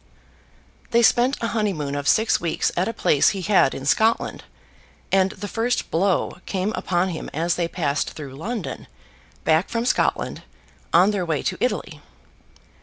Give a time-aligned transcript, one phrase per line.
[0.89, 4.45] They spent a honeymoon of six weeks at a place he had in Scotland,
[5.11, 8.87] and the first blow came upon him as they passed through London,
[9.43, 10.41] back from Scotland,
[10.91, 12.01] on their way to Italy.